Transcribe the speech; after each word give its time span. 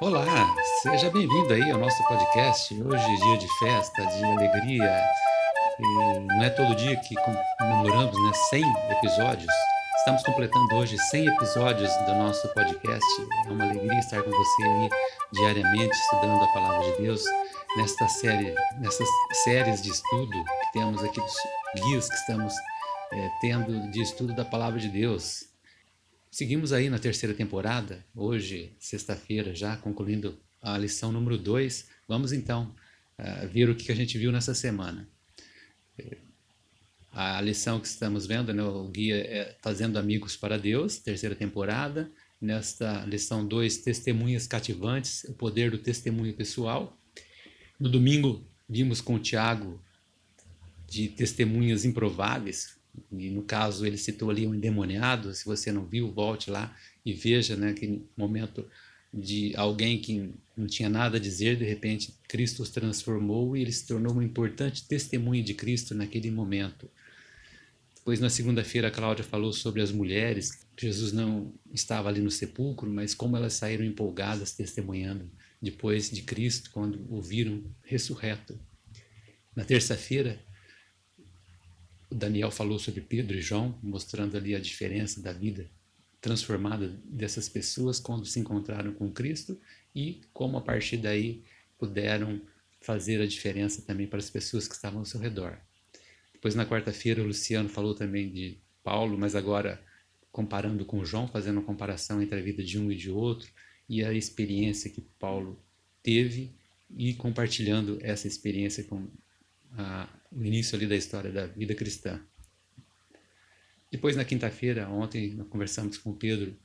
Olá, 0.00 0.54
seja 0.80 1.10
bem-vindo 1.10 1.52
aí 1.52 1.72
ao 1.72 1.78
nosso 1.78 2.00
podcast. 2.04 2.72
Hoje 2.72 3.04
é 3.04 3.16
dia 3.16 3.36
de 3.36 3.48
festa, 3.58 4.06
de 4.06 4.24
alegria. 4.24 5.02
E 5.76 6.20
não 6.20 6.44
é 6.44 6.50
todo 6.50 6.76
dia 6.76 6.96
que 7.00 7.16
comemoramos 7.58 8.14
né, 8.14 8.32
100 8.48 8.62
episódios. 8.92 9.52
Estamos 9.98 10.22
completando 10.22 10.76
hoje 10.76 10.96
100 10.96 11.26
episódios 11.26 11.90
do 12.06 12.14
nosso 12.14 12.46
podcast. 12.54 13.04
É 13.46 13.50
uma 13.50 13.64
alegria 13.64 13.98
estar 13.98 14.22
com 14.22 14.30
você 14.30 14.62
aí 14.62 14.88
diariamente 15.32 15.96
estudando 15.96 16.44
a 16.44 16.52
palavra 16.52 16.92
de 16.92 17.02
Deus 17.02 17.24
nesta 17.76 18.06
série, 18.06 18.54
nessas 18.78 19.08
séries 19.42 19.82
de 19.82 19.90
estudo 19.90 20.30
que 20.30 20.78
temos 20.78 21.02
aqui 21.02 21.20
dos 21.20 21.36
guias 21.84 22.08
que 22.08 22.14
estamos 22.14 22.54
é, 23.12 23.28
tendo 23.40 23.90
de 23.90 24.00
estudo 24.00 24.32
da 24.32 24.44
palavra 24.44 24.78
de 24.78 24.88
Deus. 24.88 25.47
Seguimos 26.30 26.72
aí 26.72 26.90
na 26.90 26.98
terceira 26.98 27.34
temporada, 27.34 28.04
hoje, 28.14 28.72
sexta-feira, 28.78 29.54
já 29.54 29.76
concluindo 29.78 30.38
a 30.60 30.76
lição 30.76 31.10
número 31.10 31.38
2. 31.38 31.88
Vamos 32.06 32.32
então 32.32 32.74
uh, 33.18 33.48
ver 33.48 33.70
o 33.70 33.74
que 33.74 33.90
a 33.90 33.94
gente 33.94 34.18
viu 34.18 34.30
nessa 34.30 34.54
semana. 34.54 35.08
A 37.10 37.40
lição 37.40 37.80
que 37.80 37.88
estamos 37.88 38.26
vendo, 38.26 38.52
né, 38.52 38.62
o 38.62 38.88
guia 38.88 39.16
é 39.16 39.56
Fazendo 39.62 39.98
Amigos 39.98 40.36
para 40.36 40.58
Deus, 40.58 40.98
terceira 40.98 41.34
temporada. 41.34 42.10
Nesta 42.40 43.04
lição 43.06 43.44
2, 43.44 43.78
Testemunhas 43.78 44.46
Cativantes, 44.46 45.24
o 45.24 45.32
poder 45.32 45.70
do 45.70 45.78
testemunho 45.78 46.34
pessoal. 46.34 46.96
No 47.80 47.88
domingo, 47.88 48.46
vimos 48.68 49.00
com 49.00 49.14
o 49.14 49.18
Tiago 49.18 49.82
de 50.86 51.08
testemunhas 51.08 51.84
improváveis, 51.84 52.77
e 53.12 53.30
no 53.30 53.42
caso 53.42 53.86
ele 53.86 53.96
citou 53.96 54.30
ali 54.30 54.46
um 54.46 54.54
endemoniado, 54.54 55.34
se 55.34 55.44
você 55.44 55.72
não 55.72 55.84
viu, 55.84 56.12
volte 56.12 56.50
lá 56.50 56.76
e 57.04 57.12
veja, 57.12 57.56
né, 57.56 57.72
que 57.72 58.02
momento 58.16 58.66
de 59.12 59.54
alguém 59.56 59.98
que 59.98 60.30
não 60.56 60.66
tinha 60.66 60.88
nada 60.88 61.16
a 61.16 61.20
dizer, 61.20 61.56
de 61.56 61.64
repente 61.64 62.14
Cristo 62.28 62.62
os 62.62 62.70
transformou 62.70 63.56
e 63.56 63.62
ele 63.62 63.72
se 63.72 63.86
tornou 63.86 64.12
uma 64.12 64.24
importante 64.24 64.86
testemunha 64.86 65.42
de 65.42 65.54
Cristo 65.54 65.94
naquele 65.94 66.30
momento. 66.30 66.90
Depois, 68.08 68.20
na 68.20 68.30
segunda-feira, 68.30 68.88
a 68.88 68.90
Cláudia 68.90 69.22
falou 69.22 69.52
sobre 69.52 69.82
as 69.82 69.92
mulheres. 69.92 70.66
Jesus 70.78 71.12
não 71.12 71.52
estava 71.74 72.08
ali 72.08 72.22
no 72.22 72.30
sepulcro, 72.30 72.90
mas 72.90 73.14
como 73.14 73.36
elas 73.36 73.52
saíram 73.52 73.84
empolgadas 73.84 74.52
testemunhando 74.52 75.30
depois 75.60 76.10
de 76.10 76.22
Cristo, 76.22 76.70
quando 76.70 77.04
o 77.10 77.20
viram 77.20 77.62
ressurreto. 77.82 78.58
Na 79.54 79.62
terça-feira, 79.62 80.40
o 82.10 82.14
Daniel 82.14 82.50
falou 82.50 82.78
sobre 82.78 83.00
Pedro 83.00 83.36
e 83.36 83.42
João, 83.42 83.78
mostrando 83.82 84.36
ali 84.36 84.54
a 84.54 84.60
diferença 84.60 85.20
da 85.20 85.32
vida 85.32 85.70
transformada 86.20 86.88
dessas 87.04 87.48
pessoas 87.48 88.00
quando 88.00 88.26
se 88.26 88.40
encontraram 88.40 88.92
com 88.92 89.10
Cristo 89.10 89.60
e 89.94 90.20
como 90.32 90.56
a 90.56 90.60
partir 90.60 90.96
daí 90.96 91.44
puderam 91.78 92.40
fazer 92.80 93.20
a 93.20 93.26
diferença 93.26 93.82
também 93.82 94.06
para 94.06 94.18
as 94.18 94.30
pessoas 94.30 94.66
que 94.66 94.74
estavam 94.74 95.00
ao 95.00 95.04
seu 95.04 95.20
redor. 95.20 95.58
Depois 96.32 96.54
na 96.54 96.66
quarta-feira 96.66 97.22
o 97.22 97.26
Luciano 97.26 97.68
falou 97.68 97.94
também 97.94 98.30
de 98.30 98.58
Paulo, 98.82 99.18
mas 99.18 99.34
agora 99.34 99.82
comparando 100.32 100.84
com 100.84 101.04
João, 101.04 101.28
fazendo 101.28 101.58
uma 101.58 101.66
comparação 101.66 102.22
entre 102.22 102.38
a 102.38 102.42
vida 102.42 102.62
de 102.62 102.78
um 102.78 102.90
e 102.90 102.96
de 102.96 103.10
outro 103.10 103.50
e 103.88 104.04
a 104.04 104.12
experiência 104.12 104.90
que 104.90 105.00
Paulo 105.18 105.60
teve 106.02 106.52
e 106.96 107.14
compartilhando 107.14 107.98
essa 108.00 108.26
experiência 108.26 108.84
com 108.84 109.08
a, 109.76 110.08
o 110.32 110.44
início 110.44 110.76
ali 110.76 110.86
da 110.86 110.96
história 110.96 111.30
da 111.30 111.46
vida 111.46 111.74
cristã. 111.74 112.20
Depois, 113.90 114.16
na 114.16 114.24
quinta-feira, 114.24 114.88
ontem, 114.88 115.34
nós 115.34 115.48
conversamos 115.48 115.96
com 115.98 116.10
o 116.10 116.16
Pedro 116.16 116.56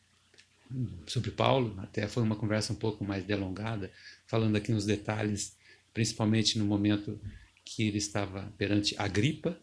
sobre 1.06 1.31
Paulo, 1.31 1.75
até 1.80 2.08
foi 2.08 2.24
uma 2.24 2.36
conversa 2.36 2.74
um 2.74 2.75
pouco 2.75 3.06
mais 3.06 3.24
delongada, 3.24 3.92
falando 4.28 4.56
aqui 4.56 4.72
nos 4.72 4.86
detalhes, 4.86 5.56
principalmente 5.94 6.58
no 6.58 6.66
momento 6.66 7.19
que 7.63 7.88
ele 7.88 7.97
estava 7.97 8.52
perante 8.58 8.96
Agripa 8.97 9.58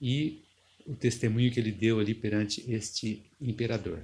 e 0.00 0.44
o 0.86 0.94
testemunho 0.94 1.50
que 1.50 1.60
ele 1.60 1.72
deu 1.72 1.98
ali 2.00 2.14
perante 2.14 2.64
este 2.70 3.30
imperador. 3.40 4.02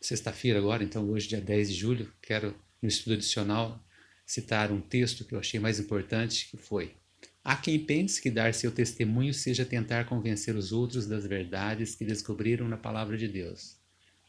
Sexta-feira 0.00 0.58
agora, 0.58 0.82
então 0.82 1.10
hoje 1.10 1.28
dia 1.28 1.40
10 1.40 1.70
de 1.70 1.74
julho, 1.74 2.12
quero 2.22 2.54
no 2.80 2.88
estudo 2.88 3.14
adicional 3.14 3.84
citar 4.24 4.70
um 4.70 4.80
texto 4.80 5.24
que 5.24 5.34
eu 5.34 5.38
achei 5.38 5.58
mais 5.58 5.80
importante, 5.80 6.48
que 6.50 6.56
foi 6.56 6.94
Há 7.48 7.56
quem 7.56 7.78
pense 7.78 8.20
que 8.20 8.30
dar 8.30 8.52
seu 8.52 8.70
testemunho 8.70 9.32
seja 9.32 9.64
tentar 9.64 10.04
convencer 10.04 10.54
os 10.54 10.70
outros 10.70 11.06
das 11.06 11.26
verdades 11.26 11.94
que 11.94 12.04
descobriram 12.04 12.68
na 12.68 12.76
palavra 12.76 13.16
de 13.16 13.26
Deus. 13.26 13.78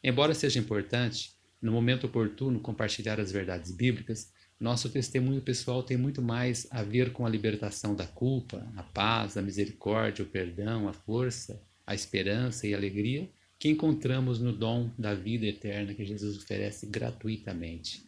Embora 0.01 0.33
seja 0.33 0.57
importante, 0.57 1.33
no 1.61 1.69
momento 1.69 2.05
oportuno, 2.07 2.61
compartilhar 2.61 3.19
as 3.19 3.29
verdades 3.29 3.71
bíblicas, 3.71 4.31
nosso 4.57 4.89
testemunho 4.89 5.41
pessoal 5.41 5.83
tem 5.83 5.97
muito 5.97 6.21
mais 6.21 6.65
a 6.71 6.81
ver 6.81 7.11
com 7.11 7.25
a 7.25 7.29
libertação 7.29 7.93
da 7.93 8.07
culpa, 8.07 8.65
a 8.77 8.83
paz, 8.83 9.35
a 9.35 9.41
misericórdia, 9.41 10.23
o 10.23 10.29
perdão, 10.29 10.87
a 10.87 10.93
força, 10.93 11.61
a 11.85 11.93
esperança 11.93 12.67
e 12.67 12.73
a 12.73 12.77
alegria 12.77 13.29
que 13.59 13.67
encontramos 13.67 14.39
no 14.39 14.53
dom 14.53 14.91
da 14.97 15.13
vida 15.13 15.45
eterna 15.45 15.93
que 15.93 16.05
Jesus 16.05 16.37
oferece 16.37 16.85
gratuitamente. 16.85 18.01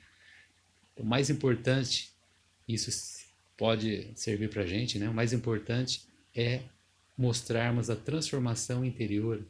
O 0.95 1.03
mais 1.03 1.29
importante, 1.29 2.13
isso 2.65 2.89
pode 3.61 4.07
servir 4.15 4.49
para 4.49 4.63
a 4.63 4.65
gente, 4.65 4.97
né? 4.97 5.07
o 5.07 5.13
mais 5.13 5.33
importante 5.33 6.01
é 6.35 6.61
mostrarmos 7.15 7.91
a 7.91 7.95
transformação 7.95 8.83
interior, 8.83 9.45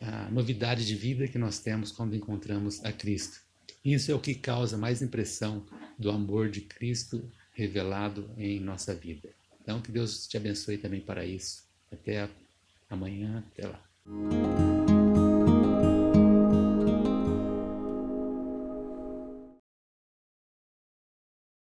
a 0.00 0.28
novidade 0.28 0.84
de 0.84 0.96
vida 0.96 1.28
que 1.28 1.38
nós 1.38 1.60
temos 1.60 1.92
quando 1.92 2.16
encontramos 2.16 2.84
a 2.84 2.90
Cristo. 2.90 3.40
Isso 3.84 4.10
é 4.10 4.14
o 4.16 4.18
que 4.18 4.34
causa 4.34 4.76
mais 4.76 5.02
impressão 5.02 5.64
do 5.96 6.10
amor 6.10 6.50
de 6.50 6.62
Cristo 6.62 7.22
revelado 7.52 8.28
em 8.36 8.58
nossa 8.58 8.92
vida. 8.92 9.28
Então, 9.62 9.80
que 9.80 9.92
Deus 9.92 10.26
te 10.26 10.36
abençoe 10.36 10.76
também 10.76 11.00
para 11.00 11.24
isso. 11.24 11.62
Até 11.92 12.28
amanhã, 12.90 13.44
até 13.52 13.68
lá. 13.68 14.71